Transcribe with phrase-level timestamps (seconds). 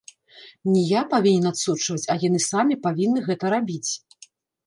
[0.75, 3.91] Не я павінен адсочваць, а яны самі павінны гэта рабіць.